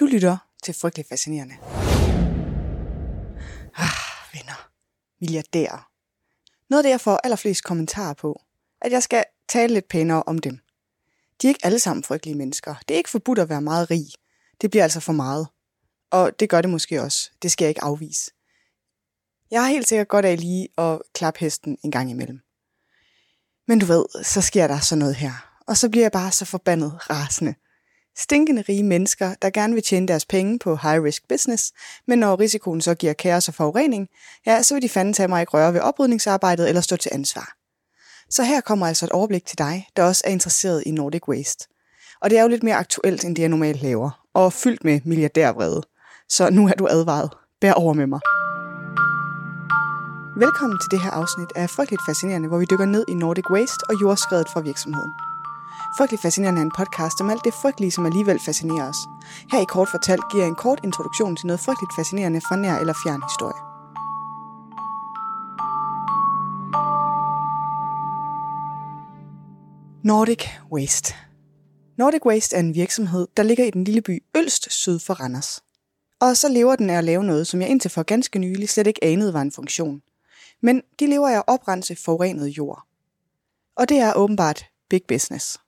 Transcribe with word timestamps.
Du 0.00 0.04
lytter 0.04 0.36
til 0.62 0.74
Frygtelig 0.74 1.06
Fascinerende. 1.08 1.54
Ah, 3.74 3.88
venner. 4.32 4.70
Milliardærer. 5.20 5.90
Noget 6.70 6.82
af 6.82 6.84
det, 6.84 6.90
jeg 6.90 7.00
får 7.00 7.20
allerflest 7.24 7.64
kommentarer 7.64 8.14
på, 8.14 8.42
at 8.80 8.92
jeg 8.92 9.02
skal 9.02 9.24
tale 9.48 9.74
lidt 9.74 9.88
pænere 9.88 10.22
om 10.22 10.38
dem. 10.38 10.58
De 11.42 11.46
er 11.46 11.48
ikke 11.48 11.66
alle 11.66 11.78
sammen 11.78 12.04
frygtelige 12.04 12.36
mennesker. 12.36 12.74
Det 12.88 12.94
er 12.94 12.98
ikke 12.98 13.10
forbudt 13.10 13.38
at 13.38 13.48
være 13.48 13.62
meget 13.62 13.90
rig. 13.90 14.06
Det 14.60 14.70
bliver 14.70 14.82
altså 14.82 15.00
for 15.00 15.12
meget. 15.12 15.48
Og 16.10 16.40
det 16.40 16.48
gør 16.48 16.60
det 16.60 16.70
måske 16.70 17.02
også. 17.02 17.30
Det 17.42 17.50
skal 17.50 17.64
jeg 17.64 17.68
ikke 17.68 17.84
afvise. 17.84 18.30
Jeg 19.50 19.62
har 19.62 19.68
helt 19.68 19.88
sikkert 19.88 20.08
godt 20.08 20.24
af 20.24 20.40
lige 20.40 20.68
at 20.78 21.02
klappe 21.14 21.40
hesten 21.40 21.78
en 21.84 21.90
gang 21.90 22.10
imellem. 22.10 22.40
Men 23.68 23.78
du 23.78 23.86
ved, 23.86 24.24
så 24.24 24.40
sker 24.40 24.66
der 24.66 24.80
så 24.80 24.96
noget 24.96 25.14
her. 25.14 25.60
Og 25.66 25.76
så 25.76 25.88
bliver 25.88 26.04
jeg 26.04 26.12
bare 26.12 26.32
så 26.32 26.44
forbandet 26.44 27.10
rasende. 27.10 27.54
Stinkende 28.16 28.64
rige 28.68 28.82
mennesker, 28.82 29.34
der 29.42 29.50
gerne 29.50 29.74
vil 29.74 29.82
tjene 29.82 30.08
deres 30.08 30.26
penge 30.26 30.58
på 30.58 30.76
high-risk 30.76 31.28
business, 31.28 31.72
men 32.06 32.18
når 32.18 32.40
risikoen 32.40 32.80
så 32.80 32.94
giver 32.94 33.12
kaos 33.12 33.48
og 33.48 33.54
forurening, 33.54 34.08
ja, 34.46 34.62
så 34.62 34.74
vil 34.74 34.82
de 34.82 34.88
fanden 34.88 35.14
tage 35.14 35.28
mig 35.28 35.40
ikke 35.40 35.52
røre 35.52 35.74
ved 35.74 35.80
oprydningsarbejdet 35.80 36.68
eller 36.68 36.80
stå 36.80 36.96
til 36.96 37.10
ansvar. 37.14 37.56
Så 38.30 38.42
her 38.42 38.60
kommer 38.60 38.86
altså 38.86 39.06
et 39.06 39.10
overblik 39.10 39.46
til 39.46 39.58
dig, 39.58 39.88
der 39.96 40.02
også 40.02 40.22
er 40.26 40.30
interesseret 40.30 40.82
i 40.86 40.90
Nordic 40.90 41.28
Waste. 41.28 41.68
Og 42.20 42.30
det 42.30 42.38
er 42.38 42.42
jo 42.42 42.48
lidt 42.48 42.62
mere 42.62 42.76
aktuelt, 42.76 43.24
end 43.24 43.36
det 43.36 43.42
jeg 43.42 43.48
normalt 43.48 43.82
laver, 43.82 44.10
og 44.34 44.52
fyldt 44.52 44.84
med 44.84 45.00
milliardærvrede. 45.04 45.82
Så 46.28 46.50
nu 46.50 46.68
er 46.68 46.72
du 46.72 46.88
advaret. 46.90 47.30
Bær 47.60 47.72
over 47.72 47.92
med 47.92 48.06
mig. 48.06 48.20
Velkommen 50.36 50.78
til 50.78 50.90
det 50.90 51.02
her 51.02 51.10
afsnit 51.10 51.48
af 51.56 51.70
Frygteligt 51.70 52.02
Fascinerende, 52.08 52.48
hvor 52.48 52.58
vi 52.58 52.66
dykker 52.70 52.86
ned 52.86 53.04
i 53.08 53.14
Nordic 53.14 53.50
Waste 53.50 53.84
og 53.88 53.94
jordskredet 54.02 54.48
fra 54.48 54.60
virksomheden. 54.60 55.10
Frygtelig 55.98 56.20
Fascinerende 56.20 56.60
er 56.60 56.64
en 56.64 56.70
podcast 56.70 57.20
om 57.20 57.30
alt 57.30 57.44
det 57.44 57.54
frygtelige, 57.54 57.90
som 57.90 58.06
alligevel 58.06 58.40
fascinerer 58.40 58.88
os. 58.88 58.96
Her 59.52 59.60
i 59.60 59.64
Kort 59.64 59.88
Fortalt 59.88 60.22
giver 60.30 60.42
jeg 60.44 60.48
en 60.48 60.54
kort 60.54 60.80
introduktion 60.84 61.36
til 61.36 61.46
noget 61.46 61.60
frygteligt 61.60 61.94
fascinerende 61.96 62.40
fra 62.40 62.56
nær 62.56 62.76
eller 62.76 62.94
fjern 63.04 63.22
historie. 63.22 63.60
Nordic 70.04 70.42
Waste. 70.72 71.14
Nordic 71.96 72.24
Waste 72.26 72.56
er 72.56 72.60
en 72.60 72.74
virksomhed, 72.74 73.28
der 73.36 73.42
ligger 73.42 73.64
i 73.64 73.70
den 73.70 73.84
lille 73.84 74.02
by 74.02 74.22
Ølst 74.36 74.72
syd 74.72 74.98
for 74.98 75.14
Randers. 75.14 75.62
Og 76.20 76.36
så 76.36 76.48
lever 76.48 76.76
den 76.76 76.90
af 76.90 76.98
at 76.98 77.04
lave 77.04 77.24
noget, 77.24 77.46
som 77.46 77.60
jeg 77.60 77.68
indtil 77.68 77.90
for 77.90 78.02
ganske 78.02 78.38
nylig 78.38 78.68
slet 78.68 78.86
ikke 78.86 79.04
anede 79.04 79.34
var 79.34 79.42
en 79.42 79.52
funktion. 79.52 80.02
Men 80.60 80.82
de 81.00 81.06
lever 81.06 81.28
af 81.28 81.36
at 81.36 81.44
oprense 81.46 81.96
forurenet 82.04 82.48
jord. 82.48 82.82
Og 83.76 83.88
det 83.88 83.98
er 83.98 84.14
åbenbart 84.14 84.64
big 84.90 85.02
business. 85.08 85.63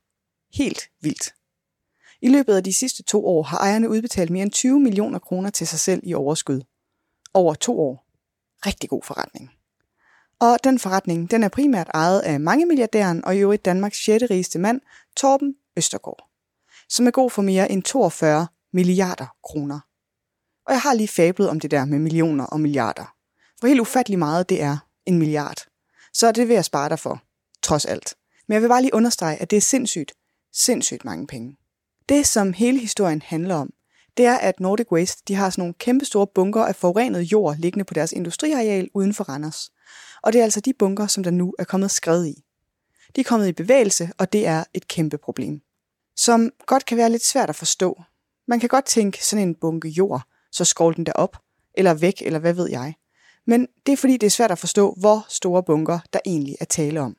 Helt 0.56 0.82
vildt. 1.00 1.34
I 2.20 2.28
løbet 2.28 2.56
af 2.56 2.64
de 2.64 2.72
sidste 2.72 3.02
to 3.02 3.26
år 3.26 3.42
har 3.42 3.58
ejerne 3.58 3.88
udbetalt 3.88 4.30
mere 4.30 4.42
end 4.42 4.52
20 4.52 4.80
millioner 4.80 5.18
kroner 5.18 5.50
til 5.50 5.66
sig 5.66 5.78
selv 5.80 6.00
i 6.04 6.14
overskud. 6.14 6.62
Over 7.34 7.54
to 7.54 7.80
år. 7.80 8.06
Rigtig 8.66 8.90
god 8.90 9.02
forretning. 9.02 9.50
Og 10.40 10.58
den 10.64 10.78
forretning 10.78 11.30
den 11.30 11.42
er 11.42 11.48
primært 11.48 11.90
ejet 11.94 12.20
af 12.20 12.40
mange 12.40 12.66
milliardæren 12.66 13.24
og 13.24 13.36
i 13.36 13.38
øvrigt 13.38 13.64
Danmarks 13.64 14.04
6. 14.04 14.24
rigeste 14.30 14.58
mand, 14.58 14.80
Torben 15.16 15.54
Østergaard, 15.76 16.28
som 16.88 17.06
er 17.06 17.10
god 17.10 17.30
for 17.30 17.42
mere 17.42 17.70
end 17.70 17.82
42 17.82 18.46
milliarder 18.72 19.26
kroner. 19.44 19.80
Og 20.66 20.72
jeg 20.72 20.80
har 20.80 20.94
lige 20.94 21.08
fablet 21.08 21.48
om 21.48 21.60
det 21.60 21.70
der 21.70 21.84
med 21.84 21.98
millioner 21.98 22.44
og 22.44 22.60
milliarder. 22.60 23.14
For 23.60 23.66
helt 23.66 23.80
ufattelig 23.80 24.18
meget 24.18 24.48
det 24.48 24.62
er 24.62 24.78
en 25.06 25.18
milliard. 25.18 25.66
Så 26.12 26.32
det 26.32 26.48
vil 26.48 26.54
jeg 26.54 26.64
spare 26.64 26.88
dig 26.88 26.98
for, 26.98 27.22
trods 27.62 27.84
alt. 27.84 28.14
Men 28.48 28.54
jeg 28.54 28.62
vil 28.62 28.68
bare 28.68 28.82
lige 28.82 28.94
understrege, 28.94 29.36
at 29.36 29.50
det 29.50 29.56
er 29.56 29.60
sindssygt, 29.60 30.12
sindssygt 30.56 31.04
mange 31.04 31.26
penge. 31.26 31.56
Det, 32.08 32.26
som 32.26 32.52
hele 32.52 32.78
historien 32.78 33.22
handler 33.22 33.54
om, 33.54 33.72
det 34.16 34.26
er, 34.26 34.34
at 34.34 34.60
Nordic 34.60 34.92
Waste 34.92 35.22
de 35.28 35.34
har 35.34 35.50
sådan 35.50 35.62
nogle 35.62 35.74
kæmpe 35.74 36.04
store 36.04 36.26
bunker 36.26 36.64
af 36.64 36.76
forurenet 36.76 37.20
jord 37.20 37.56
liggende 37.56 37.84
på 37.84 37.94
deres 37.94 38.12
industriareal 38.12 38.88
uden 38.94 39.14
for 39.14 39.24
Randers. 39.24 39.70
Og 40.22 40.32
det 40.32 40.38
er 40.38 40.44
altså 40.44 40.60
de 40.60 40.72
bunker, 40.72 41.06
som 41.06 41.22
der 41.22 41.30
nu 41.30 41.54
er 41.58 41.64
kommet 41.64 41.90
skred 41.90 42.26
i. 42.26 42.44
De 43.16 43.20
er 43.20 43.24
kommet 43.24 43.48
i 43.48 43.52
bevægelse, 43.52 44.10
og 44.18 44.32
det 44.32 44.46
er 44.46 44.64
et 44.74 44.88
kæmpe 44.88 45.18
problem. 45.18 45.60
Som 46.16 46.50
godt 46.66 46.86
kan 46.86 46.96
være 46.96 47.10
lidt 47.10 47.24
svært 47.24 47.48
at 47.48 47.56
forstå. 47.56 48.02
Man 48.48 48.60
kan 48.60 48.68
godt 48.68 48.84
tænke 48.84 49.24
sådan 49.24 49.48
en 49.48 49.54
bunke 49.54 49.88
jord, 49.88 50.22
så 50.52 50.64
skål 50.64 50.96
den 50.96 51.06
der 51.06 51.12
op, 51.12 51.36
eller 51.74 51.94
væk, 51.94 52.22
eller 52.22 52.38
hvad 52.38 52.54
ved 52.54 52.70
jeg. 52.70 52.94
Men 53.46 53.68
det 53.86 53.92
er 53.92 53.96
fordi, 53.96 54.16
det 54.16 54.26
er 54.26 54.30
svært 54.30 54.50
at 54.50 54.58
forstå, 54.58 54.94
hvor 54.98 55.26
store 55.28 55.62
bunker 55.62 55.98
der 56.12 56.18
egentlig 56.26 56.56
er 56.60 56.64
tale 56.64 57.00
om. 57.00 57.16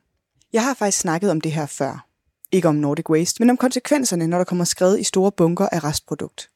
Jeg 0.52 0.64
har 0.64 0.74
faktisk 0.74 0.98
snakket 0.98 1.30
om 1.30 1.40
det 1.40 1.52
her 1.52 1.66
før. 1.66 2.07
Ikke 2.52 2.68
om 2.68 2.74
Nordic 2.74 3.10
Waste, 3.10 3.42
men 3.42 3.50
om 3.50 3.56
konsekvenserne, 3.56 4.26
når 4.26 4.38
der 4.38 4.44
kommer 4.44 4.64
skred 4.64 4.98
i 4.98 5.04
store 5.04 5.32
bunker 5.32 5.68
af 5.72 5.84
restprodukt. 5.84 6.50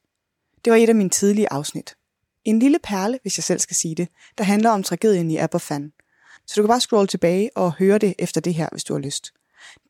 Det 0.65 0.71
var 0.71 0.77
et 0.77 0.89
af 0.89 0.95
mine 0.95 1.11
tidlige 1.11 1.53
afsnit. 1.53 1.97
En 2.45 2.59
lille 2.59 2.79
perle, 2.79 3.19
hvis 3.23 3.39
jeg 3.39 3.45
selv 3.45 3.59
skal 3.59 3.77
sige 3.77 3.95
det, 3.95 4.09
der 4.39 4.45
handler 4.45 4.71
om 4.71 4.83
tragedien 4.83 5.31
i 5.31 5.37
Aberfan. 5.37 5.93
Så 6.47 6.55
du 6.57 6.63
kan 6.63 6.69
bare 6.69 6.81
scrolle 6.81 7.07
tilbage 7.07 7.51
og 7.55 7.73
høre 7.73 7.99
det 7.99 8.15
efter 8.19 8.41
det 8.41 8.55
her, 8.55 8.69
hvis 8.73 8.85
du 8.85 8.95
har 8.95 9.01
lyst. 9.01 9.33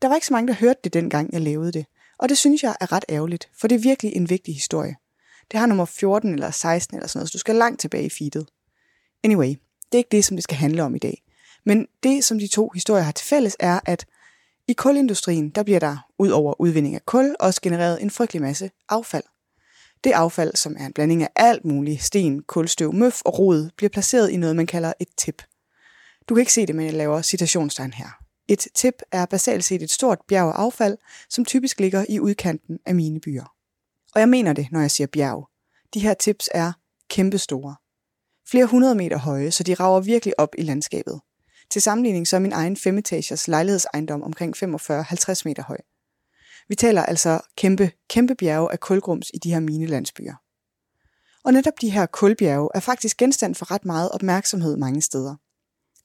Der 0.03 0.09
var 0.09 0.15
ikke 0.15 0.27
så 0.27 0.33
mange, 0.33 0.49
der 0.49 0.55
hørte 0.55 0.81
det 0.85 0.95
dengang, 0.95 1.33
jeg 1.33 1.41
lavede 1.41 1.73
det. 1.73 1.87
Og 2.19 2.29
det 2.29 2.39
synes 2.39 2.63
jeg 2.63 2.77
er 2.81 2.93
ret 2.93 3.05
ærgerligt, 3.09 3.49
for 3.61 3.69
det 3.69 3.75
er 3.75 3.79
virkelig 3.81 4.17
en 4.17 4.31
vigtig 4.31 4.55
historie. 4.55 4.97
Det 5.51 5.61
har 5.61 5.67
nummer 5.67 5.85
14 5.85 6.35
eller 6.35 6.51
16 6.51 6.97
eller 6.97 7.09
sådan 7.09 7.19
noget, 7.19 7.29
så 7.29 7.33
du 7.33 7.39
skal 7.39 7.55
langt 7.55 7.81
tilbage 7.81 8.07
i 8.07 8.11
feedet. 8.11 8.49
Anyway, 9.25 9.49
det 9.49 9.93
er 9.93 9.99
ikke 9.99 10.13
det, 10.13 10.25
som 10.25 10.37
det 10.37 10.45
skal 10.45 10.57
handle 10.57 10.83
om 10.83 10.95
i 10.95 10.99
dag. 10.99 11.23
Men 11.65 11.87
det, 12.03 12.25
som 12.25 12.39
de 12.39 12.47
to 12.47 12.71
historier 12.75 13.03
har 13.03 13.13
til 13.13 13.27
fælles, 13.27 13.57
er, 13.61 13.81
at 13.85 14.07
i 14.69 14.73
kulindustrien, 14.73 15.51
der 15.51 15.63
bliver 15.63 15.79
der, 15.81 16.07
ud 16.19 16.31
over 16.31 16.61
udvinding 16.61 16.95
af 16.95 17.07
kul, 17.07 17.37
også 17.41 17.61
genereret 17.61 18.03
en 18.03 18.11
frygtelig 18.11 18.43
masse 18.43 18.71
affald. 18.89 19.25
Det 20.05 20.13
affald, 20.13 20.57
som 20.57 20.77
er 20.79 20.87
en 20.87 20.93
blanding 20.93 21.23
af 21.23 21.29
alt 21.37 21.65
muligt, 21.65 22.03
sten, 22.03 22.43
kulstøv, 22.43 22.93
møf 22.93 23.23
og 23.25 23.39
rod, 23.39 23.71
bliver 23.77 23.91
placeret 23.91 24.31
i 24.31 24.37
noget, 24.37 24.57
man 24.57 24.67
kalder 24.67 24.93
et 25.01 25.09
tip. 25.17 25.43
Du 26.29 26.35
kan 26.35 26.43
ikke 26.43 26.53
se 26.53 26.67
det, 26.67 26.75
men 26.75 26.87
jeg 26.87 26.95
laver 26.95 27.23
citationstegn 27.23 27.93
her. 27.93 28.19
Et 28.49 28.67
tip 28.75 28.95
er 29.13 29.27
basalt 29.27 29.65
set 29.65 29.83
et 29.83 29.91
stort 29.91 30.19
bjerg 30.29 30.49
af 30.49 30.53
affald, 30.53 30.99
som 31.31 31.45
typisk 31.45 31.81
ligger 31.81 32.05
i 32.09 32.21
udkanten 32.21 32.79
af 32.87 32.95
mine 32.95 33.21
byer. 33.21 33.55
Og 34.15 34.21
jeg 34.21 34.29
mener 34.29 34.53
det, 34.53 34.69
når 34.73 34.81
jeg 34.81 34.91
siger 34.91 35.07
bjerg. 35.07 35.49
De 35.95 36.01
her 36.01 36.15
tips 36.15 36.49
er 36.55 36.73
kæmpestore. 37.11 37.77
Flere 38.49 38.67
hundrede 38.67 38.95
meter 38.95 39.17
høje, 39.17 39.51
så 39.51 39.63
de 39.63 39.75
rager 39.75 40.01
virkelig 40.01 40.41
op 40.41 40.55
i 40.59 40.63
landskabet. 40.63 41.21
Til 41.73 41.83
sammenligning 41.83 42.29
så 42.29 42.37
er 42.37 42.41
min 42.41 42.53
egen 42.53 42.77
femetagers 42.77 43.49
lejlighedsejendom 43.49 44.23
omkring 44.23 44.57
45-50 44.57 44.63
meter 45.45 45.63
høj. 45.63 45.77
Vi 46.69 46.75
taler 46.75 47.03
altså 47.03 47.41
kæmpe, 47.57 47.91
kæmpe 48.09 48.35
bjerge 48.35 48.73
af 48.73 48.81
kulgrums 48.81 49.31
i 49.35 49.39
de 49.39 49.53
her 49.53 49.61
minelandsbyer. 49.61 50.35
Og 51.45 51.53
netop 51.53 51.73
de 51.81 51.91
her 51.91 52.07
kulbjerge 52.07 52.69
er 52.75 52.81
faktisk 52.81 53.17
genstand 53.17 53.55
for 53.55 53.71
ret 53.71 53.85
meget 53.85 54.11
opmærksomhed 54.11 54.77
mange 54.77 55.03
steder. 55.03 55.37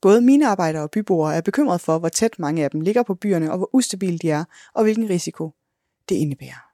Både 0.02 0.22
minearbejdere 0.22 0.84
og 0.84 0.92
byboere 0.92 1.36
er 1.36 1.42
bekymret 1.42 1.82
for, 1.82 2.00
hvor 2.00 2.10
tæt 2.10 2.40
mange 2.40 2.64
af 2.64 2.72
dem 2.72 2.82
ligger 2.82 3.04
på 3.04 3.16
byerne, 3.16 3.52
og 3.52 3.58
hvor 3.58 3.70
ustabile 3.74 4.18
de 4.18 4.32
er, 4.32 4.44
og 4.74 4.84
hvilken 4.84 5.10
risiko 5.10 5.52
det 6.10 6.16
indebærer. 6.16 6.68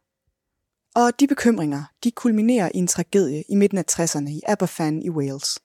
Og 0.95 1.19
de 1.19 1.27
bekymringer, 1.27 1.83
de 2.03 2.11
kulminerer 2.11 2.69
i 2.73 2.77
en 2.77 2.87
tragedie 2.87 3.43
i 3.49 3.55
midten 3.55 3.77
af 3.77 3.85
60'erne 3.91 4.29
i 4.29 4.41
Aberfan 4.47 5.01
i 5.01 5.09
Wales. 5.09 5.59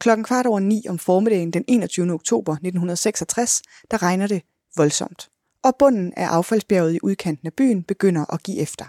Klokken 0.00 0.24
kvart 0.24 0.46
over 0.46 0.60
ni 0.60 0.82
om 0.88 0.98
formiddagen 0.98 1.50
den 1.50 1.64
21. 1.68 2.12
oktober 2.12 2.52
1966, 2.52 3.62
der 3.90 4.02
regner 4.02 4.26
det 4.26 4.42
voldsomt. 4.76 5.30
Og 5.62 5.76
bunden 5.78 6.12
af 6.16 6.26
affaldsbjerget 6.26 6.94
i 6.94 6.98
udkanten 7.02 7.46
af 7.46 7.54
byen 7.54 7.82
begynder 7.82 8.34
at 8.34 8.42
give 8.42 8.58
efter. 8.58 8.84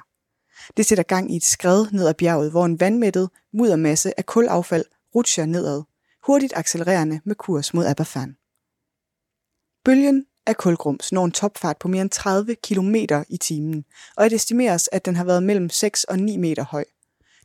Det 0.77 0.85
sætter 0.85 1.03
gang 1.03 1.33
i 1.33 1.35
et 1.35 1.45
skred 1.45 1.85
ned 1.91 2.07
ad 2.07 2.13
bjerget, 2.13 2.51
hvor 2.51 2.65
en 2.65 2.79
vandmættet 2.79 3.29
muddermasse 3.53 4.19
af 4.19 4.25
kulaffald 4.25 4.85
rutscher 5.15 5.45
nedad, 5.45 5.83
hurtigt 6.25 6.53
accelererende 6.55 7.21
med 7.23 7.35
kurs 7.35 7.73
mod 7.73 7.85
Aberfan. 7.85 8.35
Bølgen 9.85 10.25
af 10.45 10.57
kulgrums 10.57 11.11
når 11.11 11.25
en 11.25 11.31
topfart 11.31 11.77
på 11.77 11.87
mere 11.87 12.01
end 12.01 12.09
30 12.09 12.55
km 12.55 12.95
i 13.29 13.37
timen, 13.37 13.85
og 14.17 14.29
det 14.29 14.35
estimeres, 14.35 14.89
at 14.91 15.05
den 15.05 15.15
har 15.15 15.23
været 15.23 15.43
mellem 15.43 15.69
6 15.69 16.03
og 16.03 16.19
9 16.19 16.37
meter 16.37 16.63
høj. 16.63 16.85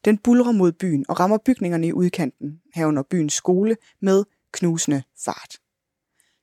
Den 0.05 0.19
bulrer 0.19 0.53
mod 0.53 0.73
byen 0.73 1.05
og 1.09 1.21
rammer 1.21 1.39
bygningerne 1.39 1.87
i 1.87 1.93
udkanten, 1.93 2.61
herunder 2.75 3.03
byens 3.03 3.33
skole, 3.33 3.77
med 4.01 4.25
knusende 4.53 5.03
fart. 5.25 5.57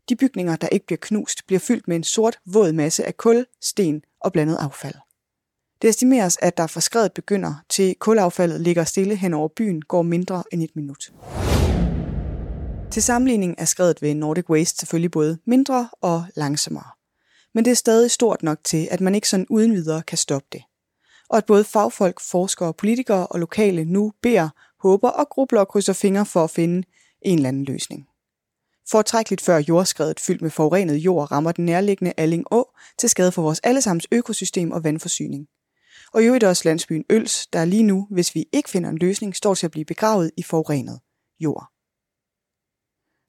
De 0.10 0.16
bygninger, 0.16 0.56
der 0.56 0.68
ikke 0.68 0.86
bliver 0.86 1.00
knust, 1.02 1.48
bliver 1.48 1.60
fyldt 1.60 1.88
med 1.88 1.96
en 1.96 2.04
sort, 2.04 2.40
våd 2.46 2.72
masse 2.72 3.06
af 3.06 3.18
kul, 3.18 3.46
sten 3.62 4.02
og 4.20 4.34
blandet 4.34 4.58
affald. 4.60 4.96
Det 5.82 5.90
estimeres, 5.90 6.38
at 6.42 6.58
der 6.58 6.68
fra 6.68 6.82
skredet 6.82 7.14
begynder 7.14 7.64
til 7.70 7.96
kulaffaldet 8.00 8.62
ligger 8.62 8.84
stille 8.84 9.16
hen 9.16 9.34
over 9.34 9.48
byen, 9.48 9.82
går 9.82 10.02
mindre 10.02 10.44
end 10.52 10.64
et 10.64 10.76
minut. 10.76 11.14
Til 12.92 13.04
sammenligning 13.04 13.56
er 13.58 13.66
skredet 13.66 14.02
ved 14.02 14.16
Nordic 14.16 14.50
Waste 14.50 14.80
selvfølgelig 14.80 15.12
både 15.12 15.38
mindre 15.46 15.90
og 16.02 16.26
langsommere. 16.36 16.90
Men 17.54 17.66
det 17.66 17.72
er 17.72 17.76
stadig 17.76 18.12
stort 18.12 18.44
nok 18.44 18.58
til, 18.64 18.88
at 18.92 19.02
man 19.02 19.16
ikke 19.16 19.30
sådan 19.30 19.48
uden 19.50 19.74
videre 19.74 20.02
kan 20.02 20.18
stoppe 20.18 20.48
det 20.52 20.62
og 21.32 21.38
at 21.38 21.46
både 21.46 21.64
fagfolk, 21.64 22.20
forskere, 22.20 22.74
politikere 22.74 23.28
og 23.28 23.40
lokale 23.40 23.86
nu 23.86 24.14
beder, 24.22 24.50
håber 24.82 25.10
og 25.10 25.30
grubler 25.30 25.60
og 25.60 25.68
krydser 25.68 25.94
fingre 25.94 26.26
for 26.26 26.44
at 26.44 26.50
finde 26.50 26.88
en 27.22 27.38
eller 27.38 27.50
anden 27.50 27.64
løsning. 27.64 28.08
Fortrækkeligt 28.92 29.42
før 29.42 29.64
jordskredet 29.68 30.20
fyldt 30.20 30.42
med 30.42 30.50
forurenet 30.50 30.96
jord 30.96 31.32
rammer 31.32 31.52
den 31.52 31.66
nærliggende 31.66 32.14
Alling 32.18 32.46
Å 32.52 32.74
til 32.98 33.10
skade 33.10 33.32
for 33.32 33.42
vores 33.42 33.60
allesammens 33.60 34.08
økosystem 34.12 34.72
og 34.72 34.84
vandforsyning. 34.84 35.48
og 36.14 36.24
i 36.24 36.26
øvrigt 36.26 36.44
også 36.44 36.62
landsbyen 36.66 37.06
Øls, 37.10 37.48
der 37.48 37.66
lige 37.66 37.84
nu, 37.84 38.08
hvis 38.10 38.36
vi 38.36 38.46
ikke 38.54 38.70
finder 38.70 38.90
en 38.90 38.98
løsning, 38.98 39.36
står 39.36 39.54
til 39.54 39.68
at 39.68 39.72
blive 39.72 39.86
begravet 39.86 40.32
i 40.38 40.44
forurenet 40.44 41.00
jord. 41.40 41.72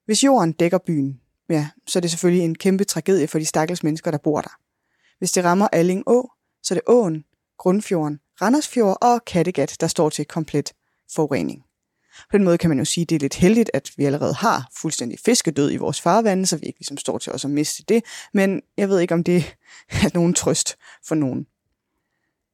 Hvis 0.05 0.25
jorden 0.25 0.53
dækker 0.53 0.79
byen, 0.79 1.21
ja, 1.49 1.69
så 1.87 1.99
er 1.99 2.01
det 2.01 2.11
selvfølgelig 2.11 2.45
en 2.45 2.55
kæmpe 2.55 2.85
tragedie 2.85 3.27
for 3.27 3.39
de 3.39 3.45
stakkels 3.45 3.83
mennesker, 3.83 4.11
der 4.11 4.19
bor 4.19 4.41
der. 4.41 4.57
Hvis 5.19 5.33
det 5.33 5.45
rammer 5.45 5.69
Alling 5.73 6.09
Å, 6.09 6.33
så 6.63 6.75
er 6.75 6.77
det 6.77 6.83
åen, 6.87 7.25
Grundfjorden, 7.63 8.19
Randersfjord 8.41 8.99
og 9.01 9.25
Kattegat, 9.25 9.77
der 9.81 9.87
står 9.87 10.11
til 10.11 10.25
komplet 10.25 10.73
forurening. 11.15 11.63
På 12.31 12.37
den 12.37 12.45
måde 12.45 12.59
kan 12.59 12.71
man 12.71 12.79
jo 12.79 12.85
sige, 12.85 13.03
at 13.03 13.09
det 13.09 13.17
er 13.17 13.21
lidt 13.21 13.35
heldigt, 13.35 13.71
at 13.75 13.91
vi 13.97 14.05
allerede 14.05 14.35
har 14.35 14.71
fuldstændig 14.81 15.19
fiskedød 15.19 15.73
i 15.73 15.77
vores 15.77 16.01
farvande, 16.01 16.47
så 16.47 16.57
vi 16.57 16.67
ikke 16.67 16.79
ligesom 16.79 16.97
står 16.97 17.19
til 17.19 17.33
os 17.33 17.45
at 17.45 17.51
miste 17.51 17.83
det, 17.89 18.05
men 18.35 18.63
jeg 18.77 18.89
ved 18.89 19.01
ikke, 19.01 19.15
om 19.15 19.25
det 19.25 19.57
er 19.89 20.11
nogen 20.15 20.35
trøst 20.35 20.77
for 21.09 21.15
nogen. 21.15 21.47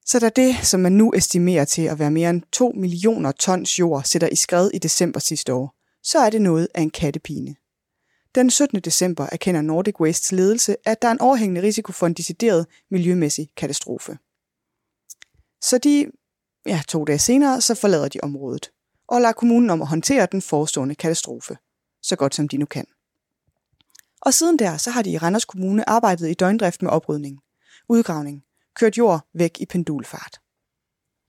Så 0.07 0.19
da 0.19 0.29
det, 0.29 0.57
som 0.63 0.81
man 0.81 0.93
nu 0.93 1.13
estimerer 1.17 1.65
til 1.65 1.83
at 1.83 1.99
være 1.99 2.11
mere 2.11 2.31
end 2.31 2.43
2 2.53 2.73
millioner 2.77 3.33
tons 3.33 3.79
jord, 3.79 4.05
sætter 4.05 4.29
i 4.29 4.37
skred 4.37 4.71
i 4.75 4.79
december 4.79 5.21
sidste 5.21 5.53
år, 5.53 5.75
så 6.03 6.19
er 6.19 6.31
det 6.31 6.43
noget 6.43 6.69
af 6.75 6.83
en 6.83 6.91
kattepine. 6.91 7.55
Den 8.35 8.51
17. 8.51 8.81
december 8.81 9.29
erkender 9.33 9.63
Nordic 9.63 10.01
Wastes 10.01 10.33
ledelse, 10.33 10.77
at 10.85 11.03
der 11.03 11.09
er 11.09 11.13
en 11.13 11.21
overhængende 11.21 11.63
risiko 11.63 11.93
for 11.93 12.07
en 12.07 12.15
decideret 12.15 12.67
miljømæssig 12.91 13.49
katastrofe. 13.57 14.19
Så 15.63 15.79
de, 15.79 16.07
ja, 16.67 16.83
to 16.89 17.05
dage 17.05 17.19
senere, 17.19 17.61
så 17.61 17.75
forlader 17.75 18.09
de 18.09 18.21
området 18.23 18.71
og 19.09 19.21
lader 19.21 19.33
kommunen 19.33 19.71
om 19.71 19.83
at 19.83 19.89
håndtere 19.89 20.29
den 20.33 20.43
forestående 20.43 20.95
katastrofe, 20.95 21.57
så 22.03 22.17
godt 22.17 22.35
som 22.35 22.49
de 22.49 22.57
nu 22.57 22.67
kan. 22.67 22.87
Og 24.21 24.35
siden 24.35 24.59
der, 24.59 24.77
så 24.77 24.91
har 24.91 25.03
de 25.03 25.11
i 25.11 25.19
Randers 25.19 25.45
Kommune 25.45 25.89
arbejdet 25.89 26.31
i 26.31 26.35
døgndrift 26.35 26.83
med 26.83 26.91
oprydning, 26.91 27.41
udgravning, 27.89 28.45
kørt 28.75 28.99
jord 28.99 29.29
væk 29.35 29.61
i 29.61 29.67
pendulfart. 29.67 30.41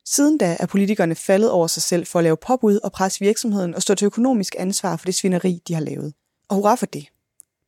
Siden 0.05 0.37
da 0.37 0.57
er 0.59 0.65
politikerne 0.65 1.15
faldet 1.15 1.51
over 1.51 1.67
sig 1.67 1.83
selv 1.83 2.05
for 2.05 2.19
at 2.19 2.23
lave 2.23 2.37
påbud 2.37 2.79
og 2.83 2.91
presse 2.91 3.19
virksomheden 3.19 3.75
og 3.75 3.81
stå 3.81 3.95
til 3.95 4.05
økonomisk 4.05 4.55
ansvar 4.59 4.97
for 4.97 5.05
det 5.05 5.15
svineri, 5.15 5.61
de 5.67 5.73
har 5.73 5.81
lavet. 5.81 6.13
Og 6.47 6.55
hurra 6.55 6.75
for 6.75 6.85
det. 6.85 7.07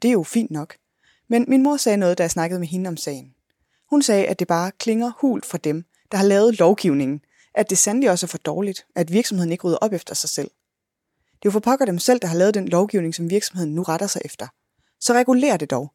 Det 0.02 0.08
er 0.08 0.12
jo 0.12 0.24
fint 0.24 0.52
nok. 0.52 0.76
Men 1.30 1.46
min 1.48 1.64
mor 1.64 1.78
sagde 1.78 1.98
noget, 1.98 2.18
da 2.18 2.24
jeg 2.24 2.32
snakkede 2.32 2.60
med 2.60 2.68
hende 2.68 2.88
om 2.88 2.98
sagen. 2.98 3.34
Hun 3.90 4.02
sagde, 4.02 4.26
at 4.26 4.40
det 4.40 4.48
bare 4.48 4.72
klinger 4.72 5.12
hult 5.18 5.46
for 5.46 5.58
dem, 5.58 5.86
der 6.12 6.18
har 6.18 6.26
lavet 6.26 6.60
lovgivningen, 6.60 7.22
at 7.56 7.70
det 7.70 7.78
sandelig 7.78 8.12
også 8.12 8.26
er 8.26 8.28
for 8.28 8.38
dårligt, 8.38 8.86
at 8.96 9.12
virksomheden 9.12 9.52
ikke 9.52 9.64
rydder 9.64 9.78
op 9.78 9.94
efter 9.94 10.16
sig 10.16 10.30
selv. 10.30 10.52
Det 11.32 11.48
er 11.48 11.50
jo 11.50 11.52
for 11.52 11.60
pokker 11.60 11.86
dem 11.86 12.00
selv, 12.00 12.20
der 12.20 12.28
har 12.28 12.38
lavet 12.38 12.54
den 12.54 12.68
lovgivning, 12.68 13.16
som 13.16 13.30
virksomheden 13.30 13.76
nu 13.76 13.84
retter 13.84 14.08
sig 14.08 14.22
efter. 14.26 14.48
Så 15.00 15.14
reguler 15.14 15.58
det 15.58 15.70
dog. 15.70 15.94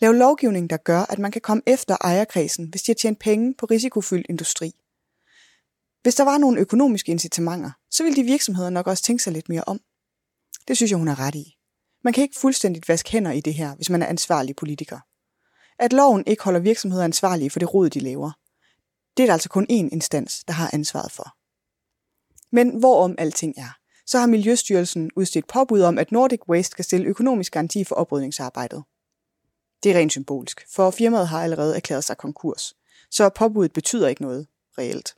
Lav 0.00 0.12
lovgivning, 0.12 0.70
der 0.70 0.76
gør, 0.76 1.00
at 1.00 1.18
man 1.18 1.30
kan 1.30 1.40
komme 1.40 1.62
efter 1.66 1.96
ejerkredsen, 2.00 2.66
hvis 2.66 2.82
de 2.82 2.90
har 2.92 2.94
tjent 2.94 3.18
penge 3.18 3.54
på 3.54 3.66
risikofyldt 3.66 4.26
industri. 4.28 4.72
Hvis 6.02 6.14
der 6.14 6.24
var 6.24 6.38
nogle 6.38 6.60
økonomiske 6.60 7.12
incitamenter, 7.12 7.70
så 7.90 8.02
ville 8.02 8.16
de 8.16 8.22
virksomheder 8.22 8.70
nok 8.70 8.86
også 8.86 9.02
tænke 9.02 9.22
sig 9.22 9.32
lidt 9.32 9.48
mere 9.48 9.64
om. 9.66 9.80
Det 10.68 10.76
synes 10.76 10.90
jeg, 10.90 10.98
hun 10.98 11.08
har 11.08 11.20
ret 11.20 11.34
i. 11.34 11.56
Man 12.04 12.12
kan 12.12 12.22
ikke 12.22 12.38
fuldstændigt 12.40 12.88
vaske 12.88 13.10
hænder 13.10 13.30
i 13.30 13.40
det 13.40 13.54
her, 13.54 13.74
hvis 13.74 13.90
man 13.90 14.02
er 14.02 14.06
ansvarlig 14.06 14.56
politiker. 14.56 14.98
At 15.78 15.92
loven 15.92 16.24
ikke 16.26 16.44
holder 16.44 16.60
virksomheder 16.60 17.04
ansvarlige 17.04 17.50
for 17.50 17.58
det 17.58 17.74
rod, 17.74 17.90
de 17.90 18.00
laver. 18.00 18.32
Det 19.18 19.24
er 19.24 19.26
der 19.26 19.32
altså 19.32 19.48
kun 19.48 19.66
én 19.70 19.88
instans, 19.92 20.44
der 20.44 20.52
har 20.52 20.70
ansvaret 20.72 21.12
for. 21.12 21.36
Men 22.52 22.78
hvorom 22.78 23.14
alting 23.18 23.54
er, 23.56 23.78
så 24.06 24.18
har 24.18 24.26
Miljøstyrelsen 24.26 25.10
udstedt 25.16 25.46
påbud 25.46 25.80
om, 25.80 25.98
at 25.98 26.12
Nordic 26.12 26.40
Waste 26.48 26.70
skal 26.70 26.84
stille 26.84 27.06
økonomisk 27.06 27.52
garanti 27.52 27.84
for 27.84 27.94
oprydningsarbejdet. 27.94 28.82
Det 29.82 29.92
er 29.92 29.98
rent 29.98 30.12
symbolsk, 30.12 30.66
for 30.74 30.90
firmaet 30.90 31.28
har 31.28 31.42
allerede 31.42 31.76
erklæret 31.76 32.04
sig 32.04 32.16
konkurs, 32.16 32.74
så 33.10 33.28
påbuddet 33.28 33.72
betyder 33.72 34.08
ikke 34.08 34.22
noget 34.22 34.46
reelt. 34.78 35.14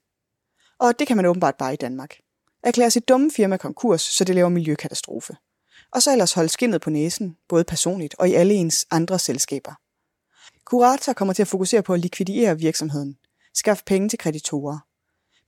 Og 0.79 0.99
det 0.99 1.07
kan 1.07 1.17
man 1.17 1.27
åbenbart 1.27 1.57
bare 1.57 1.73
i 1.73 1.77
Danmark. 1.77 2.15
Erklære 2.63 2.91
sit 2.91 3.09
dumme 3.09 3.31
firma 3.31 3.57
konkurs, 3.57 4.03
så 4.03 4.25
det 4.25 4.35
laver 4.35 4.49
miljøkatastrofe. 4.49 5.37
Og 5.93 6.03
så 6.03 6.13
ellers 6.13 6.33
holde 6.33 6.49
skinnet 6.49 6.81
på 6.81 6.91
næsen, 6.91 7.37
både 7.49 7.65
personligt 7.65 8.15
og 8.19 8.29
i 8.29 8.35
alle 8.35 8.55
ens 8.55 8.87
andre 8.91 9.19
selskaber. 9.19 9.75
Kurator 10.65 11.13
kommer 11.13 11.35
til 11.35 11.43
at 11.43 11.49
fokusere 11.49 11.83
på 11.83 11.95
at 11.95 12.01
likvidere 12.01 12.59
virksomheden, 12.59 13.19
skaffe 13.55 13.85
penge 13.85 14.09
til 14.09 14.19
kreditorer. 14.19 14.79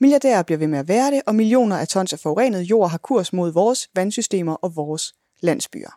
Milliardærer 0.01 0.43
bliver 0.43 0.59
ved 0.59 0.67
med 0.67 0.79
at 0.79 0.89
være 0.89 1.11
det, 1.11 1.23
og 1.27 1.35
millioner 1.35 1.77
af 1.77 1.89
tons 1.89 2.13
af 2.13 2.19
forurenet 2.19 2.63
jord 2.63 2.91
har 2.91 2.99
kurs 2.99 3.33
mod 3.33 3.53
vores 3.53 3.89
vandsystemer 3.95 4.55
og 4.55 4.77
vores 4.77 5.15
landsbyer. 5.41 5.91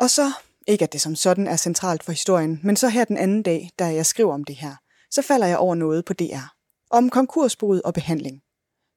Og 0.00 0.10
så, 0.10 0.32
ikke 0.66 0.82
at 0.82 0.92
det 0.92 1.00
som 1.00 1.16
sådan 1.16 1.46
er 1.46 1.56
centralt 1.56 2.02
for 2.02 2.12
historien, 2.12 2.60
men 2.62 2.76
så 2.76 2.88
her 2.88 3.04
den 3.04 3.16
anden 3.16 3.42
dag, 3.42 3.70
da 3.78 3.94
jeg 3.94 4.06
skriver 4.06 4.34
om 4.34 4.44
det 4.44 4.56
her, 4.56 4.74
så 5.10 5.22
falder 5.22 5.46
jeg 5.46 5.58
over 5.58 5.74
noget 5.74 6.04
på 6.04 6.12
DR. 6.12 6.54
Om 6.90 7.10
konkursbrud 7.10 7.80
og 7.84 7.94
behandling. 7.94 8.42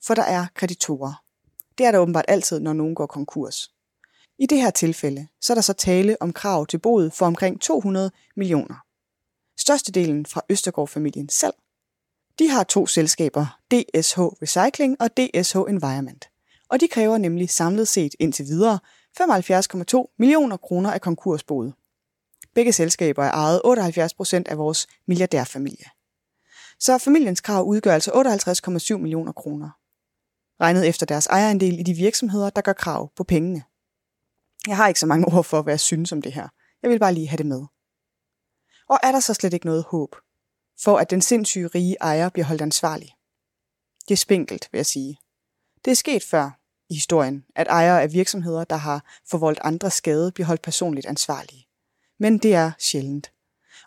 For 0.06 0.13
der 0.13 0.24
er 0.24 0.45
kreditorer. 0.56 1.13
Det 1.77 1.85
er 1.85 1.92
der 1.92 2.00
åbenbart 2.00 2.25
altid, 2.27 2.59
når 2.59 2.74
nogen 2.74 2.95
går 2.95 3.06
konkurs. 3.06 3.71
I 4.39 4.45
det 4.45 4.62
her 4.62 4.69
tilfælde, 4.69 5.27
så 5.42 5.53
er 5.53 5.56
der 5.56 5.62
så 5.62 5.74
tale 5.74 6.18
om 6.21 6.33
krav 6.33 6.65
til 6.65 6.77
boet 6.77 7.13
for 7.13 7.25
omkring 7.25 7.62
200 7.62 8.12
millioner. 8.35 8.75
Størstedelen 9.57 10.25
fra 10.25 10.42
Østergaard-familien 10.50 11.30
selv 11.30 11.53
de 12.39 12.50
har 12.50 12.63
to 12.63 12.88
selskaber, 12.88 13.59
DSH 13.71 14.19
Recycling 14.19 15.01
og 15.01 15.09
DSH 15.18 15.57
Environment. 15.57 16.30
Og 16.69 16.80
de 16.80 16.88
kræver 16.88 17.18
nemlig 17.18 17.50
samlet 17.50 17.88
set 17.88 18.15
indtil 18.19 18.45
videre 18.45 18.80
75,2 19.21 20.15
millioner 20.19 20.57
kroner 20.57 20.91
af 20.91 21.01
konkursboet. 21.01 21.74
Begge 22.56 22.74
selskaber 22.74 23.24
er 23.24 23.31
ejet 23.31 23.62
78 23.65 24.13
procent 24.13 24.47
af 24.47 24.57
vores 24.57 24.88
milliardærfamilie. 25.07 25.86
Så 26.80 26.97
familiens 26.97 27.41
krav 27.41 27.63
udgør 27.63 27.94
altså 27.94 28.12
58,7 28.92 28.97
millioner 28.97 29.31
kroner. 29.31 29.69
Regnet 30.62 30.88
efter 30.88 31.06
deres 31.06 31.27
ejerandel 31.27 31.80
i 31.80 31.83
de 31.83 31.94
virksomheder, 31.94 32.50
der 32.50 32.62
gør 32.62 32.74
krav 32.74 33.12
på 33.15 33.24
pengene. 33.24 33.63
Jeg 34.68 34.77
har 34.77 34.88
ikke 34.88 35.00
så 35.00 35.06
mange 35.06 35.27
ord 35.33 35.44
for, 35.44 35.62
hvad 35.62 35.74
jeg 35.74 35.80
synes 35.80 36.12
om 36.12 36.21
det 36.21 36.33
her. 36.33 36.47
Jeg 36.83 36.92
vil 36.92 37.00
bare 37.00 37.13
lige 37.13 37.27
have 37.27 37.38
det 37.38 37.45
med. 37.45 37.65
Og 38.89 39.00
er 39.03 39.12
der 39.12 39.19
så 39.19 39.33
slet 39.33 39.53
ikke 39.53 39.65
noget 39.65 39.83
håb? 39.83 40.15
For 40.84 40.98
at 40.98 41.10
den 41.10 41.22
sindssyge 41.22 41.68
rige 41.68 41.98
ejer 42.02 42.30
bliver 42.30 42.46
holdt 42.46 42.62
ansvarlig. 42.62 43.16
Det 44.08 44.14
er 44.14 44.18
spinkelt, 44.18 44.70
vil 44.72 44.80
jeg 44.80 44.86
sige. 44.86 45.20
Det 45.86 45.92
er 45.92 45.96
sket 45.96 46.24
før 46.24 46.60
i 46.90 46.94
historien, 46.94 47.46
at 47.56 47.68
ejere 47.68 48.02
af 48.02 48.14
virksomheder, 48.14 48.64
der 48.64 48.76
har 48.76 49.06
forvoldt 49.30 49.60
andre 49.64 49.92
skade, 49.92 50.31
bliver 50.31 50.48
holdt 50.48 50.62
personligt 50.62 51.06
ansvarlige. 51.06 51.68
Men 52.20 52.38
det 52.38 52.54
er 52.54 52.72
sjældent. 52.80 53.31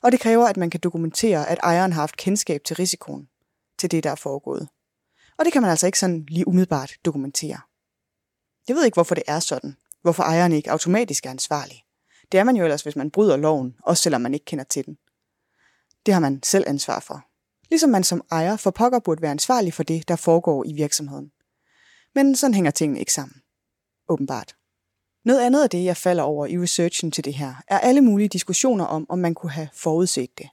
Og 0.02 0.12
det 0.12 0.20
kræver, 0.20 0.46
at 0.46 0.56
man 0.56 0.70
kan 0.70 0.80
dokumentere, 0.80 1.48
at 1.48 1.58
ejeren 1.62 1.92
har 1.92 2.02
haft 2.02 2.16
kendskab 2.16 2.64
til 2.64 2.76
risikoen, 2.76 3.28
til 3.78 3.90
det, 3.90 4.04
der 4.04 4.10
er 4.10 4.14
foregået. 4.14 4.68
Og 5.38 5.44
det 5.44 5.52
kan 5.52 5.62
man 5.62 5.70
altså 5.70 5.86
ikke 5.86 5.98
sådan 5.98 6.26
lige 6.28 6.48
umiddelbart 6.48 6.92
dokumentere. 7.04 7.60
Jeg 8.68 8.76
ved 8.76 8.84
ikke, 8.84 8.96
hvorfor 8.96 9.14
det 9.14 9.24
er 9.26 9.40
sådan. 9.40 9.76
Hvorfor 10.02 10.22
ejeren 10.22 10.52
ikke 10.52 10.70
automatisk 10.70 11.26
er 11.26 11.30
ansvarlig. 11.30 11.84
Det 12.32 12.40
er 12.40 12.44
man 12.44 12.56
jo 12.56 12.64
ellers, 12.64 12.82
hvis 12.82 12.96
man 12.96 13.10
bryder 13.10 13.36
loven, 13.36 13.76
også 13.82 14.02
selvom 14.02 14.20
man 14.20 14.34
ikke 14.34 14.44
kender 14.44 14.64
til 14.64 14.86
den. 14.86 14.98
Det 16.06 16.14
har 16.14 16.20
man 16.20 16.42
selv 16.42 16.64
ansvar 16.66 17.00
for. 17.00 17.24
Ligesom 17.70 17.90
man 17.90 18.04
som 18.04 18.22
ejer 18.30 18.56
for 18.56 18.70
pokker 18.70 18.98
burde 18.98 19.22
være 19.22 19.30
ansvarlig 19.30 19.74
for 19.74 19.82
det, 19.82 20.08
der 20.08 20.16
foregår 20.16 20.64
i 20.64 20.72
virksomheden. 20.72 21.30
Men 22.14 22.36
sådan 22.36 22.54
hænger 22.54 22.70
tingene 22.70 23.00
ikke 23.00 23.12
sammen. 23.12 23.42
Åbenbart. 24.08 24.56
Noget 25.24 25.40
andet 25.40 25.62
af 25.62 25.70
det, 25.70 25.84
jeg 25.84 25.96
falder 25.96 26.22
over 26.22 26.46
i 26.46 26.58
researchen 26.58 27.10
til 27.10 27.24
det 27.24 27.34
her, 27.34 27.54
er 27.68 27.78
alle 27.78 28.00
mulige 28.00 28.28
diskussioner 28.28 28.84
om, 28.84 29.06
om 29.08 29.18
man 29.18 29.34
kunne 29.34 29.52
have 29.52 29.68
forudset 29.74 30.38
det. 30.38 30.48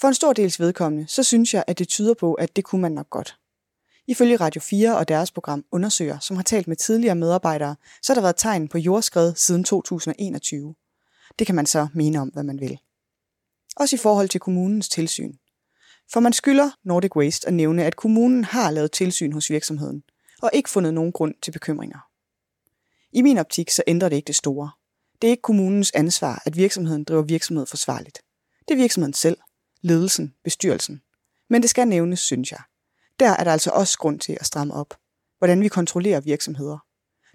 For 0.00 0.08
en 0.08 0.14
stor 0.14 0.32
dels 0.32 0.60
vedkommende, 0.60 1.08
så 1.08 1.22
synes 1.22 1.54
jeg, 1.54 1.64
at 1.66 1.78
det 1.78 1.88
tyder 1.88 2.14
på, 2.14 2.34
at 2.34 2.56
det 2.56 2.64
kunne 2.64 2.82
man 2.82 2.92
nok 2.92 3.10
godt. 3.10 3.38
Ifølge 4.06 4.36
Radio 4.36 4.60
4 4.60 4.96
og 4.98 5.08
deres 5.08 5.30
program 5.30 5.64
Undersøger, 5.72 6.18
som 6.18 6.36
har 6.36 6.42
talt 6.42 6.68
med 6.68 6.76
tidligere 6.76 7.14
medarbejdere, 7.14 7.76
så 8.02 8.12
har 8.12 8.14
der 8.14 8.22
været 8.22 8.36
tegn 8.36 8.68
på 8.68 8.78
jordskred 8.78 9.34
siden 9.34 9.64
2021. 9.64 10.74
Det 11.38 11.46
kan 11.46 11.56
man 11.56 11.66
så 11.66 11.88
mene 11.94 12.20
om, 12.20 12.28
hvad 12.28 12.42
man 12.42 12.60
vil 12.60 12.78
også 13.78 13.96
i 13.96 13.98
forhold 13.98 14.28
til 14.28 14.40
kommunens 14.40 14.88
tilsyn. 14.88 15.34
For 16.12 16.20
man 16.20 16.32
skylder 16.32 16.70
Nordic 16.84 17.16
Waste 17.16 17.48
at 17.48 17.54
nævne, 17.54 17.84
at 17.84 17.96
kommunen 17.96 18.44
har 18.44 18.70
lavet 18.70 18.92
tilsyn 18.92 19.32
hos 19.32 19.50
virksomheden, 19.50 20.02
og 20.42 20.50
ikke 20.52 20.70
fundet 20.70 20.94
nogen 20.94 21.12
grund 21.12 21.34
til 21.42 21.50
bekymringer. 21.50 21.98
I 23.12 23.22
min 23.22 23.38
optik 23.38 23.70
så 23.70 23.82
ændrer 23.86 24.08
det 24.08 24.16
ikke 24.16 24.26
det 24.26 24.36
store. 24.36 24.70
Det 25.22 25.28
er 25.28 25.30
ikke 25.30 25.42
kommunens 25.42 25.90
ansvar, 25.90 26.42
at 26.46 26.56
virksomheden 26.56 27.04
driver 27.04 27.22
virksomhed 27.22 27.66
forsvarligt. 27.66 28.18
Det 28.68 28.74
er 28.74 28.78
virksomheden 28.78 29.12
selv, 29.12 29.36
ledelsen, 29.82 30.34
bestyrelsen. 30.44 31.02
Men 31.50 31.62
det 31.62 31.70
skal 31.70 31.88
nævnes, 31.88 32.20
synes 32.20 32.52
jeg. 32.52 32.60
Der 33.20 33.30
er 33.30 33.44
der 33.44 33.52
altså 33.52 33.70
også 33.70 33.98
grund 33.98 34.20
til 34.20 34.36
at 34.40 34.46
stramme 34.46 34.74
op. 34.74 34.94
Hvordan 35.38 35.60
vi 35.60 35.68
kontrollerer 35.68 36.20
virksomheder. 36.20 36.78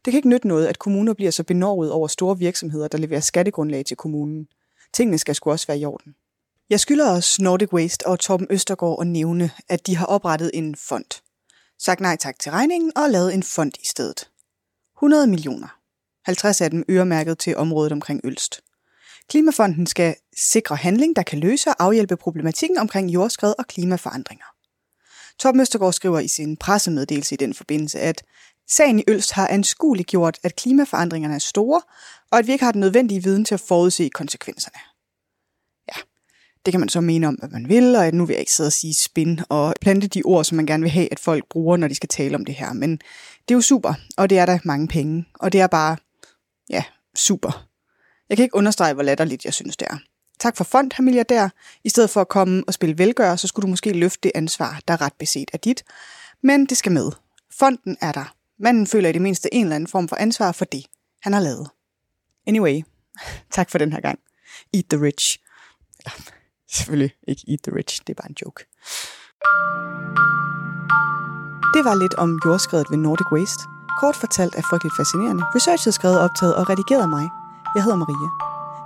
Det 0.05 0.11
kan 0.11 0.17
ikke 0.17 0.29
nytte 0.29 0.47
noget, 0.47 0.67
at 0.67 0.79
kommuner 0.79 1.13
bliver 1.13 1.31
så 1.31 1.43
benovet 1.43 1.91
over 1.91 2.07
store 2.07 2.37
virksomheder, 2.37 2.87
der 2.87 2.97
leverer 2.97 3.19
skattegrundlag 3.19 3.85
til 3.85 3.97
kommunen. 3.97 4.47
Tingene 4.93 5.17
skal 5.17 5.35
sgu 5.35 5.51
også 5.51 5.67
være 5.67 5.79
i 5.79 5.85
orden. 5.85 6.15
Jeg 6.73 6.79
skylder 6.79 7.11
også 7.11 7.41
Nordic 7.41 7.73
Waste 7.73 8.07
og 8.07 8.19
Torben 8.19 8.47
Østergaard 8.49 8.97
at 9.01 9.07
nævne, 9.07 9.51
at 9.69 9.87
de 9.87 9.95
har 9.95 10.05
oprettet 10.05 10.51
en 10.53 10.75
fond. 10.75 11.21
Sagt 11.79 11.99
nej 11.99 12.15
tak 12.15 12.39
til 12.39 12.51
regningen 12.51 12.91
og 12.95 13.09
lavet 13.09 13.33
en 13.33 13.43
fond 13.43 13.71
i 13.83 13.85
stedet. 13.85 14.29
100 14.97 15.27
millioner. 15.27 15.67
50 16.25 16.61
af 16.61 16.69
dem 16.69 16.83
øremærket 16.89 17.39
til 17.39 17.57
området 17.57 17.91
omkring 17.91 18.21
Ølst. 18.23 18.61
Klimafonden 19.29 19.87
skal 19.87 20.15
sikre 20.37 20.75
handling, 20.75 21.15
der 21.15 21.23
kan 21.23 21.39
løse 21.39 21.69
og 21.69 21.75
afhjælpe 21.79 22.17
problematikken 22.17 22.77
omkring 22.77 23.09
jordskred 23.09 23.53
og 23.59 23.67
klimaforandringer. 23.67 24.45
Torben 25.39 25.61
Østergaard 25.61 25.93
skriver 25.93 26.19
i 26.19 26.27
sin 26.27 26.57
pressemeddelelse 26.57 27.35
i 27.35 27.37
den 27.37 27.53
forbindelse, 27.53 27.99
at 27.99 28.23
sagen 28.69 28.99
i 28.99 29.03
Ølst 29.07 29.31
har 29.31 29.47
anskueligt 29.47 30.09
gjort, 30.09 30.39
at 30.43 30.55
klimaforandringerne 30.55 31.35
er 31.35 31.39
store, 31.39 31.81
og 32.31 32.39
at 32.39 32.47
vi 32.47 32.51
ikke 32.51 32.65
har 32.65 32.71
den 32.71 32.81
nødvendige 32.81 33.23
viden 33.23 33.45
til 33.45 33.53
at 33.53 33.63
forudse 33.67 34.09
konsekvenserne. 34.09 34.92
Det 36.65 36.71
kan 36.71 36.79
man 36.79 36.89
så 36.89 37.01
mene 37.01 37.27
om, 37.27 37.33
hvad 37.33 37.49
man 37.49 37.69
vil, 37.69 37.95
og 37.95 38.13
nu 38.13 38.25
vil 38.25 38.33
jeg 38.33 38.39
ikke 38.39 38.51
sidde 38.51 38.67
og 38.67 38.73
sige 38.73 38.93
spin 38.93 39.39
og 39.49 39.73
plante 39.81 40.07
de 40.07 40.21
ord, 40.25 40.43
som 40.43 40.55
man 40.55 40.65
gerne 40.65 40.83
vil 40.83 40.91
have, 40.91 41.11
at 41.11 41.19
folk 41.19 41.49
bruger, 41.49 41.77
når 41.77 41.87
de 41.87 41.95
skal 41.95 42.09
tale 42.09 42.35
om 42.35 42.45
det 42.45 42.55
her. 42.55 42.73
Men 42.73 42.91
det 43.47 43.53
er 43.53 43.55
jo 43.55 43.61
super, 43.61 43.93
og 44.17 44.29
det 44.29 44.37
er 44.37 44.45
der 44.45 44.59
mange 44.63 44.87
penge, 44.87 45.25
og 45.33 45.51
det 45.51 45.61
er 45.61 45.67
bare, 45.67 45.97
ja, 46.69 46.83
super. 47.15 47.67
Jeg 48.29 48.37
kan 48.37 48.43
ikke 48.43 48.55
understrege, 48.55 48.93
hvor 48.93 49.03
latterligt 49.03 49.45
jeg 49.45 49.53
synes, 49.53 49.77
det 49.77 49.87
er. 49.91 49.97
Tak 50.39 50.57
for 50.57 50.63
fond, 50.63 50.91
her 50.97 51.03
milliardær. 51.03 51.49
I 51.83 51.89
stedet 51.89 52.09
for 52.09 52.21
at 52.21 52.27
komme 52.27 52.63
og 52.67 52.73
spille 52.73 52.97
velgør, 52.97 53.35
så 53.35 53.47
skulle 53.47 53.63
du 53.63 53.69
måske 53.69 53.93
løfte 53.93 54.19
det 54.23 54.31
ansvar, 54.35 54.81
der 54.87 55.01
ret 55.01 55.13
beset 55.13 55.51
er 55.53 55.57
dit. 55.57 55.83
Men 56.43 56.65
det 56.65 56.77
skal 56.77 56.91
med. 56.91 57.11
Fonden 57.59 57.97
er 58.01 58.11
der. 58.11 58.35
Manden 58.59 58.87
føler 58.87 59.09
i 59.09 59.11
det 59.11 59.21
mindste 59.21 59.53
en 59.53 59.63
eller 59.63 59.75
anden 59.75 59.87
form 59.87 60.07
for 60.07 60.15
ansvar 60.15 60.51
for 60.51 60.65
det, 60.65 60.85
han 61.21 61.33
har 61.33 61.39
lavet. 61.39 61.69
Anyway, 62.47 62.81
tak 63.55 63.69
for 63.69 63.77
den 63.77 63.93
her 63.93 64.01
gang. 64.01 64.19
Eat 64.73 64.85
the 64.89 65.01
rich. 65.01 65.39
Selvfølgelig 66.77 67.11
ikke 67.27 67.43
eat 67.51 67.61
the 67.65 67.75
rich, 67.77 67.93
det 68.05 68.11
er 68.13 68.19
bare 68.21 68.29
en 68.29 68.39
joke. 68.41 68.59
Det 71.75 71.81
var 71.87 71.95
lidt 72.03 72.15
om 72.23 72.29
jordskredet 72.45 72.87
ved 72.91 72.97
Nordic 72.97 73.29
Waste. 73.35 73.63
Kort 73.99 74.15
fortalt 74.15 74.55
er 74.55 74.61
frygteligt 74.69 74.95
fascinerende. 74.99 75.43
Researchet 75.55 75.93
skrevet, 75.93 76.19
optaget 76.19 76.55
og 76.55 76.69
redigeret 76.69 77.01
af 77.01 77.11
mig. 77.17 77.25
Jeg 77.75 77.83
hedder 77.83 77.97
Maria. 77.97 78.29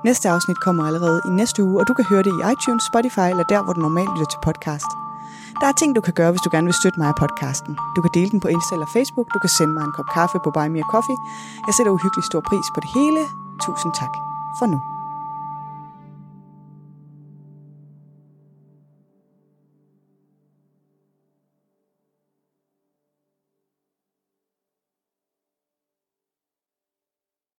Næste 0.06 0.29
afsnit 0.29 0.60
kommer 0.60 0.84
allerede 0.89 1.22
i 1.27 1.29
næste 1.29 1.63
uge, 1.63 1.79
og 1.82 1.88
du 1.88 1.94
kan 1.94 2.06
høre 2.06 2.24
det 2.24 2.34
i 2.38 2.41
iTunes, 2.53 2.84
Spotify 2.91 3.27
eller 3.34 3.44
der, 3.44 3.62
hvor 3.63 3.74
du 3.74 3.82
normalt 3.82 4.12
lytter 4.15 4.32
til 4.32 4.39
podcast. 4.48 4.91
Der 5.62 5.67
er 5.67 5.75
ting, 5.79 5.96
du 5.96 6.01
kan 6.01 6.13
gøre, 6.13 6.32
hvis 6.32 6.41
du 6.46 6.50
gerne 6.51 6.67
vil 6.70 6.79
støtte 6.82 7.00
mig 7.00 7.08
af 7.08 7.15
podcasten. 7.24 7.77
Du 7.96 8.01
kan 8.01 8.12
dele 8.13 8.29
den 8.34 8.39
på 8.39 8.48
Insta 8.48 8.75
eller 8.75 8.89
Facebook. 8.98 9.27
Du 9.34 9.39
kan 9.39 9.50
sende 9.50 9.74
mig 9.74 9.84
en 9.84 9.96
kop 9.98 10.10
kaffe 10.13 10.38
på 10.44 10.50
Buy 10.51 10.67
Me 10.74 10.79
a 10.79 10.88
Coffee. 10.94 11.20
Jeg 11.67 11.74
sætter 11.77 11.91
uhyggelig 11.91 12.25
stor 12.32 12.41
pris 12.50 12.67
på 12.75 12.79
det 12.84 12.89
hele. 12.98 13.22
Tusind 13.65 13.94
tak 14.01 14.13
for 14.60 14.65
nu. 14.74 14.97